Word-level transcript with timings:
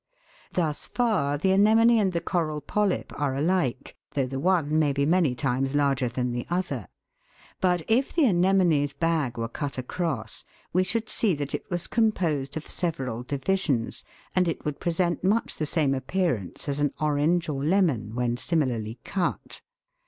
Thus 0.53 0.87
far 0.87 1.37
the 1.37 1.51
anemone 1.51 1.99
and 1.99 2.11
the 2.11 2.21
coral 2.21 2.59
polyp 2.59 3.13
are 3.21 3.35
alike, 3.35 3.95
though 4.15 4.25
the 4.25 4.39
one 4.39 4.79
may 4.79 4.93
be 4.93 5.05
many 5.05 5.35
times 5.35 5.75
larger 5.75 6.07
than 6.09 6.31
the 6.31 6.47
other; 6.49 6.87
but 7.59 7.83
if 7.87 8.11
the 8.11 8.25
anemone's 8.25 8.93
bag 8.93 9.37
were 9.37 9.47
cut 9.47 9.77
across, 9.77 10.43
we 10.73 10.83
should 10.83 11.07
see 11.07 11.35
that 11.35 11.53
it 11.53 11.69
was 11.69 11.85
composed 11.85 12.57
of 12.57 12.67
several 12.67 13.21
divisions, 13.21 14.03
and 14.35 14.47
it 14.47 14.65
would 14.65 14.79
present 14.79 15.23
much 15.23 15.57
the 15.57 15.67
same 15.67 15.93
appearance 15.93 16.67
as 16.67 16.79
an 16.79 16.91
orange 16.99 17.47
or 17.47 17.63
lemon 17.63 18.15
when 18.15 18.37
similarly 18.37 18.97
cut. 19.03 19.61